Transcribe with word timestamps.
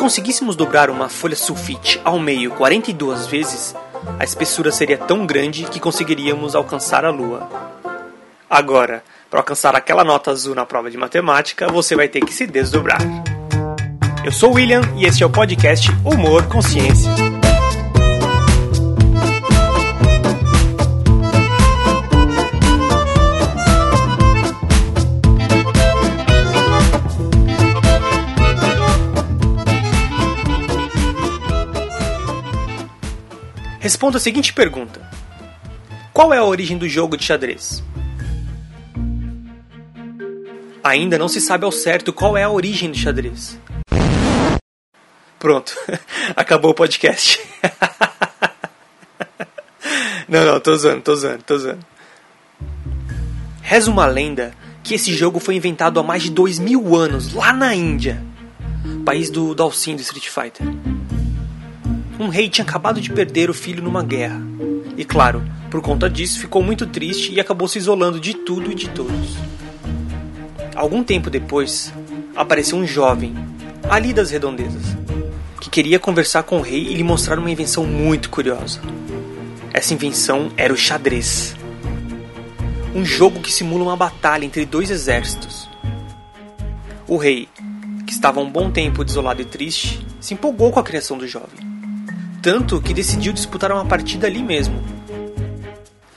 conseguíssemos 0.00 0.56
dobrar 0.56 0.88
uma 0.88 1.10
folha 1.10 1.36
sulfite 1.36 2.00
ao 2.02 2.18
meio 2.18 2.52
42 2.52 3.26
vezes, 3.26 3.76
a 4.18 4.24
espessura 4.24 4.72
seria 4.72 4.96
tão 4.96 5.26
grande 5.26 5.64
que 5.64 5.78
conseguiríamos 5.78 6.54
alcançar 6.54 7.04
a 7.04 7.10
Lua. 7.10 7.46
Agora, 8.48 9.04
para 9.28 9.40
alcançar 9.40 9.76
aquela 9.76 10.02
nota 10.02 10.30
azul 10.30 10.54
na 10.54 10.64
prova 10.64 10.90
de 10.90 10.96
matemática, 10.96 11.68
você 11.68 11.94
vai 11.94 12.08
ter 12.08 12.20
que 12.20 12.32
se 12.32 12.46
desdobrar. 12.46 13.02
Eu 14.24 14.32
sou 14.32 14.52
o 14.52 14.54
William 14.54 14.80
e 14.96 15.04
este 15.04 15.22
é 15.22 15.26
o 15.26 15.30
podcast 15.30 15.90
Humor 16.02 16.46
Consciência. 16.46 17.39
Responda 33.80 34.18
a 34.18 34.20
seguinte 34.20 34.52
pergunta: 34.52 35.00
Qual 36.12 36.34
é 36.34 36.38
a 36.38 36.44
origem 36.44 36.76
do 36.76 36.86
jogo 36.86 37.16
de 37.16 37.24
xadrez? 37.24 37.82
Ainda 40.84 41.18
não 41.18 41.28
se 41.28 41.40
sabe 41.40 41.64
ao 41.64 41.72
certo 41.72 42.12
qual 42.12 42.36
é 42.36 42.42
a 42.42 42.50
origem 42.50 42.90
do 42.90 42.96
xadrez. 42.96 43.58
Pronto, 45.38 45.74
acabou 46.36 46.72
o 46.72 46.74
podcast. 46.74 47.40
não, 50.28 50.44
não, 50.44 50.60
tô 50.60 50.72
usando, 50.72 51.02
tô 51.02 51.14
usando, 51.14 51.42
tô 51.42 51.54
usando. 51.54 51.86
Reza 53.62 53.90
uma 53.90 54.04
lenda 54.04 54.52
que 54.82 54.94
esse 54.94 55.14
jogo 55.14 55.40
foi 55.40 55.54
inventado 55.54 55.98
há 55.98 56.02
mais 56.02 56.24
de 56.24 56.30
dois 56.30 56.58
mil 56.58 56.94
anos, 56.94 57.32
lá 57.32 57.50
na 57.50 57.74
Índia, 57.74 58.22
país 59.06 59.30
do 59.30 59.54
Dalsin 59.54 59.96
do 59.96 60.02
Street 60.02 60.28
Fighter. 60.28 60.66
Um 62.20 62.28
rei 62.28 62.50
tinha 62.50 62.66
acabado 62.66 63.00
de 63.00 63.10
perder 63.10 63.48
o 63.48 63.54
filho 63.54 63.82
numa 63.82 64.02
guerra. 64.02 64.38
E 64.94 65.06
claro, 65.06 65.42
por 65.70 65.80
conta 65.80 66.10
disso 66.10 66.38
ficou 66.38 66.62
muito 66.62 66.86
triste 66.86 67.32
e 67.32 67.40
acabou 67.40 67.66
se 67.66 67.78
isolando 67.78 68.20
de 68.20 68.34
tudo 68.34 68.70
e 68.70 68.74
de 68.74 68.90
todos. 68.90 69.38
Algum 70.76 71.02
tempo 71.02 71.30
depois, 71.30 71.90
apareceu 72.36 72.76
um 72.76 72.86
jovem, 72.86 73.34
ali 73.88 74.12
das 74.12 74.30
redondezas, 74.30 74.82
que 75.62 75.70
queria 75.70 75.98
conversar 75.98 76.42
com 76.42 76.58
o 76.58 76.60
rei 76.60 76.88
e 76.88 76.94
lhe 76.94 77.02
mostrar 77.02 77.38
uma 77.38 77.50
invenção 77.50 77.86
muito 77.86 78.28
curiosa. 78.28 78.82
Essa 79.72 79.94
invenção 79.94 80.52
era 80.58 80.74
o 80.74 80.76
xadrez. 80.76 81.56
Um 82.94 83.02
jogo 83.02 83.40
que 83.40 83.50
simula 83.50 83.84
uma 83.84 83.96
batalha 83.96 84.44
entre 84.44 84.66
dois 84.66 84.90
exércitos. 84.90 85.70
O 87.08 87.16
rei, 87.16 87.48
que 88.06 88.12
estava 88.12 88.40
um 88.40 88.50
bom 88.50 88.70
tempo 88.70 89.06
desolado 89.06 89.40
e 89.40 89.46
triste, 89.46 90.06
se 90.20 90.34
empolgou 90.34 90.70
com 90.70 90.80
a 90.80 90.84
criação 90.84 91.16
do 91.16 91.26
jovem 91.26 91.70
tanto 92.42 92.80
que 92.80 92.94
decidiu 92.94 93.32
disputar 93.32 93.70
uma 93.70 93.84
partida 93.84 94.26
ali 94.26 94.42
mesmo. 94.42 94.82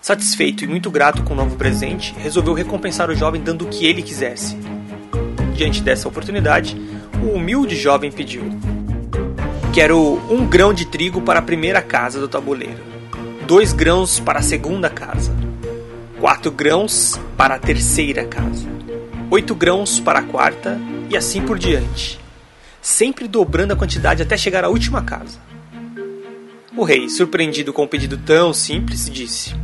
Satisfeito 0.00 0.64
e 0.64 0.66
muito 0.66 0.90
grato 0.90 1.22
com 1.22 1.34
o 1.34 1.36
novo 1.36 1.56
presente, 1.56 2.14
resolveu 2.16 2.54
recompensar 2.54 3.10
o 3.10 3.14
jovem 3.14 3.42
dando 3.42 3.64
o 3.64 3.68
que 3.68 3.84
ele 3.84 4.02
quisesse. 4.02 4.56
Diante 5.54 5.82
dessa 5.82 6.08
oportunidade, 6.08 6.80
o 7.22 7.34
humilde 7.34 7.76
jovem 7.76 8.10
pediu: 8.10 8.44
Quero 9.74 9.98
um 10.30 10.46
grão 10.46 10.72
de 10.72 10.86
trigo 10.86 11.20
para 11.20 11.40
a 11.40 11.42
primeira 11.42 11.82
casa 11.82 12.20
do 12.20 12.28
tabuleiro, 12.28 12.80
dois 13.46 13.72
grãos 13.72 14.20
para 14.20 14.38
a 14.38 14.42
segunda 14.42 14.88
casa, 14.88 15.34
quatro 16.20 16.50
grãos 16.50 17.18
para 17.36 17.56
a 17.56 17.58
terceira 17.58 18.24
casa, 18.24 18.66
oito 19.30 19.54
grãos 19.54 19.98
para 19.98 20.20
a 20.20 20.22
quarta 20.22 20.80
e 21.10 21.16
assim 21.16 21.42
por 21.42 21.58
diante, 21.58 22.20
sempre 22.80 23.26
dobrando 23.26 23.72
a 23.72 23.76
quantidade 23.76 24.22
até 24.22 24.36
chegar 24.36 24.64
à 24.64 24.68
última 24.68 25.02
casa. 25.02 25.45
O 26.76 26.84
rei, 26.84 27.08
surpreendido 27.08 27.72
com 27.72 27.84
um 27.84 27.88
pedido 27.88 28.18
tão 28.18 28.52
simples, 28.52 29.08
disse: 29.08 29.54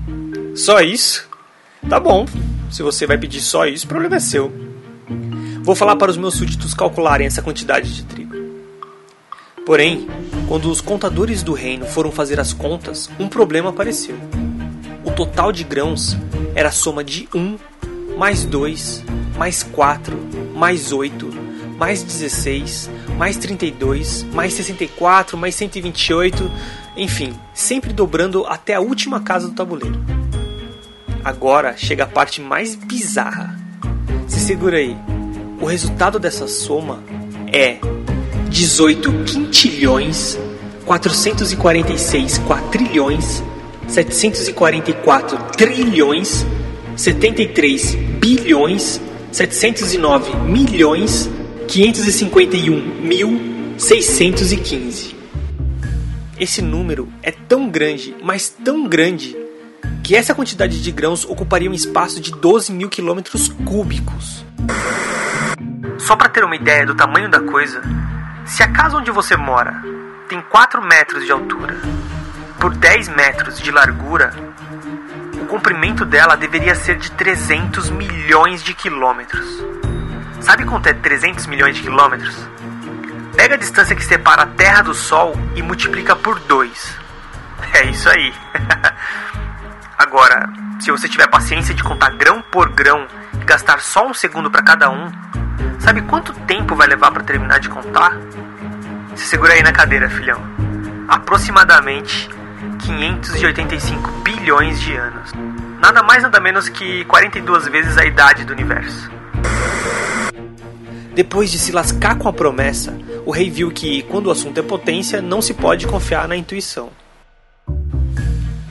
Só 0.55 0.81
isso? 0.81 1.29
Tá 1.87 2.01
bom, 2.01 2.25
se 2.71 2.83
você 2.83 3.07
vai 3.07 3.19
pedir 3.19 3.43
só 3.43 3.67
isso, 3.67 3.85
o 3.85 3.89
problema 3.89 4.17
é 4.17 4.19
seu. 4.19 4.51
Vou 5.63 5.75
falar 5.75 5.97
para 5.97 6.11
os 6.11 6.17
meus 6.17 6.35
súditos 6.35 6.73
calcularem 6.73 7.27
essa 7.27 7.43
quantidade 7.43 7.95
de 7.95 8.05
trigo. 8.05 8.35
Porém, 9.67 10.09
quando 10.49 10.71
os 10.71 10.81
contadores 10.81 11.43
do 11.43 11.53
reino 11.53 11.85
foram 11.85 12.11
fazer 12.11 12.41
as 12.41 12.55
contas, 12.55 13.11
um 13.21 13.29
problema 13.29 13.69
apareceu. 13.69 14.17
O 15.05 15.11
total 15.11 15.53
de 15.53 15.65
grãos 15.65 16.17
era 16.55 16.71
a 16.71 16.73
soma 16.73 17.05
de 17.05 17.29
1 17.35 17.59
mais 18.17 18.47
2 18.47 19.05
mais 19.37 19.63
4 19.63 20.17
mais 20.55 20.93
8 20.93 21.31
mais 21.77 22.03
16 22.03 22.91
mais 23.19 23.37
32 23.37 24.23
mais 24.33 24.55
64 24.55 25.37
mais 25.37 25.55
128 25.55 26.51
enfim, 26.97 27.35
sempre 27.55 27.93
dobrando 27.93 28.45
até 28.47 28.75
a 28.75 28.81
última 28.81 29.21
casa 29.21 29.49
do 29.49 29.55
tabuleiro. 29.55 29.99
Agora 31.25 31.77
chega 31.77 32.05
a 32.05 32.07
parte 32.07 32.41
mais 32.41 32.75
bizarra. 32.75 33.59
Se 34.27 34.41
segura 34.41 34.79
aí. 34.79 34.97
O 35.61 35.67
resultado 35.67 36.19
dessa 36.19 36.49
soma 36.49 37.03
é 37.53 37.79
18 38.49 39.13
quintilhões 39.25 40.37
446 40.85 42.39
quatrilhões 42.39 43.43
744 43.87 45.39
trilhões 45.57 46.45
73 46.97 47.95
bilhões 47.95 49.01
709 49.31 50.37
milhões 50.37 51.31
551 51.69 53.01
mil 53.01 53.41
615. 53.79 55.12
Esse 56.43 56.61
número 56.61 57.09
é 57.23 57.31
tão 57.31 57.71
grande, 57.71 58.17
mas 58.21 58.49
tão 58.49 58.89
grande, 58.89 59.37
que 60.03 60.17
essa 60.17 60.35
quantidade 60.35 60.83
de 60.83 60.91
grãos 60.91 61.25
ocuparia 61.25 61.71
um 61.71 61.73
espaço 61.73 62.21
de 62.21 62.33
12 62.33 62.73
mil 62.73 62.89
quilômetros 62.89 63.47
cúbicos. 63.65 64.45
Só 65.99 66.17
para 66.17 66.29
ter 66.29 66.43
uma 66.43 66.57
ideia 66.57 66.85
do 66.85 66.97
tamanho 66.97 67.31
da 67.31 67.39
coisa, 67.39 67.81
se 68.45 68.61
a 68.61 68.73
casa 68.73 68.97
onde 68.97 69.09
você 69.13 69.37
mora 69.37 69.85
tem 70.29 70.43
4 70.43 70.83
metros 70.83 71.25
de 71.25 71.31
altura 71.31 71.77
por 72.59 72.75
10 72.75 73.11
metros 73.11 73.61
de 73.61 73.71
largura, 73.71 74.35
o 75.41 75.47
comprimento 75.47 76.05
dela 76.05 76.35
deveria 76.35 76.75
ser 76.75 76.97
de 76.97 77.13
300 77.13 77.89
milhões 77.89 78.65
de 78.65 78.75
quilômetros. 78.75 79.47
Sabe 80.41 80.65
quanto 80.65 80.89
é 80.89 80.93
300 80.93 81.47
milhões 81.47 81.77
de 81.77 81.83
quilômetros? 81.83 82.35
Pega 83.37 83.55
a 83.55 83.59
distância 83.59 83.97
que 83.97 84.05
separa 84.05 84.43
a 84.43 84.47
Terra 84.47 84.83
do 84.83 84.95
Sol 84.95 85.35
e 85.55 85.63
multiplica 85.63 86.15
por 86.15 86.39
2. 86.41 86.97
É 87.75 87.87
isso 87.87 88.09
aí. 88.09 88.33
Agora, 89.97 90.49
se 90.81 90.91
você 90.91 91.09
tiver 91.09 91.27
paciência 91.29 91.75
de 91.75 91.83
contar 91.83 92.11
grão 92.11 92.43
por 92.43 92.71
grão 92.71 93.07
e 93.41 93.45
gastar 93.45 93.81
só 93.81 94.07
um 94.07 94.13
segundo 94.13 94.51
para 94.51 94.63
cada 94.63 94.91
um, 94.91 95.11
sabe 95.79 96.03
quanto 96.03 96.33
tempo 96.41 96.75
vai 96.75 96.89
levar 96.89 97.11
para 97.11 97.23
terminar 97.23 97.61
de 97.61 97.69
contar? 97.69 98.19
Se 99.15 99.27
segura 99.27 99.55
aí 99.55 99.63
na 99.63 99.73
cadeira, 99.73 100.11
filhão. 100.11 100.41
Aproximadamente 101.09 102.29
585 102.81 104.11
bilhões 104.23 104.81
de 104.81 104.95
anos. 104.97 105.33
Nada 105.81 106.03
mais 106.03 106.23
nada 106.23 106.41
menos 106.41 106.69
que 106.69 107.05
42 107.05 107.69
vezes 107.69 107.97
a 107.97 108.05
idade 108.05 108.45
do 108.45 108.53
universo. 108.53 109.11
Depois 111.15 111.51
de 111.51 111.59
se 111.59 111.73
lascar 111.73 112.17
com 112.17 112.29
a 112.29 112.33
promessa, 112.33 112.97
o 113.25 113.31
rei 113.31 113.51
viu 113.51 113.71
que, 113.71 114.03
quando 114.03 114.27
o 114.27 114.31
assunto 114.31 114.59
é 114.59 114.63
potência, 114.63 115.23
não 115.23 115.41
se 115.41 115.55
pode 115.55 115.87
confiar 115.87 116.27
na 116.27 116.37
intuição. 116.37 116.91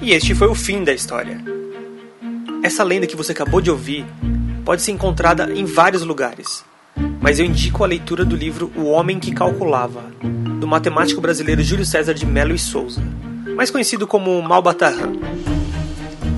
E 0.02 0.12
este 0.12 0.34
foi 0.34 0.48
o 0.48 0.56
fim 0.56 0.84
da 0.84 0.94
história. 0.94 1.40
Essa 2.64 2.84
lenda 2.84 3.08
que 3.08 3.16
você 3.16 3.32
acabou 3.32 3.62
de 3.62 3.72
ouvir 3.72 4.06
pode 4.66 4.82
ser 4.82 4.92
encontrada 4.92 5.52
em 5.54 5.66
vários 5.66 6.04
lugares, 6.04 6.64
mas 7.20 7.40
eu 7.40 7.46
indico 7.46 7.84
a 7.84 7.88
leitura 7.88 8.26
do 8.26 8.36
livro 8.36 8.72
O 8.76 8.86
Homem 8.86 9.20
que 9.20 9.34
Calculava, 9.34 10.04
do 10.60 10.68
matemático 10.68 11.22
brasileiro 11.22 11.64
Júlio 11.64 11.86
César 11.86 12.14
de 12.14 12.26
Melo 12.26 12.54
e 12.54 12.60
Souza, 12.60 13.02
mais 13.56 13.72
conhecido 13.72 14.06
como 14.06 14.42
Malbatarran. 14.42 15.14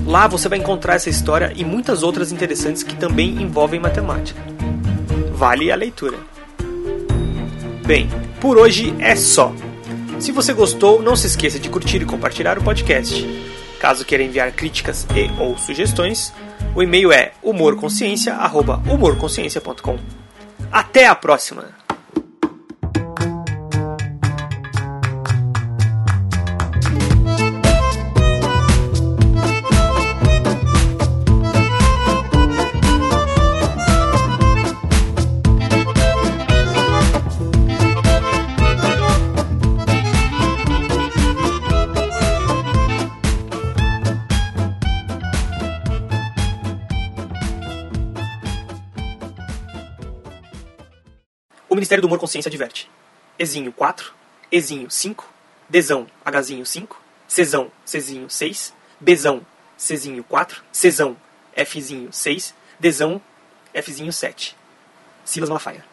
Lá 0.06 0.26
você 0.26 0.48
vai 0.48 0.58
encontrar 0.58 0.94
essa 0.94 1.10
história 1.10 1.52
e 1.56 1.64
muitas 1.64 2.02
outras 2.02 2.32
interessantes 2.32 2.82
que 2.82 2.96
também 2.96 3.42
envolvem 3.42 3.80
matemática 3.80 4.40
vale 5.34 5.70
a 5.70 5.76
leitura. 5.76 6.33
Bem, 7.86 8.08
por 8.40 8.56
hoje 8.56 8.94
é 8.98 9.14
só. 9.14 9.52
Se 10.18 10.32
você 10.32 10.54
gostou, 10.54 11.02
não 11.02 11.14
se 11.14 11.26
esqueça 11.26 11.58
de 11.58 11.68
curtir 11.68 12.00
e 12.00 12.06
compartilhar 12.06 12.58
o 12.58 12.64
podcast. 12.64 13.22
Caso 13.78 14.06
queira 14.06 14.24
enviar 14.24 14.50
críticas 14.52 15.06
e 15.14 15.30
ou 15.38 15.58
sugestões, 15.58 16.32
o 16.74 16.82
e-mail 16.82 17.12
é 17.12 17.32
humorconsciência@humorconsciência.com. 17.42 19.98
Até 20.72 21.06
a 21.06 21.14
próxima. 21.14 21.83
O 51.74 51.76
Ministério 51.76 52.00
do 52.00 52.06
Humor 52.06 52.20
Consciência 52.20 52.48
adverte. 52.48 52.88
Ezinho 53.36 53.72
4, 53.72 54.14
Ezinho 54.52 54.88
5, 54.88 55.28
Dzão 55.68 56.06
Hzinho 56.24 56.64
5, 56.64 57.00
Czão 57.26 57.68
Czinho 57.84 58.30
6, 58.30 58.72
Bzão 59.00 59.44
Czinho 59.76 60.22
4, 60.22 60.62
Czão 60.72 61.16
Fzinho 61.66 62.12
6, 62.12 62.54
Dzão 62.80 63.20
Fzinho 63.82 64.12
7. 64.12 64.56
Silas 65.24 65.48
Malafaia. 65.48 65.84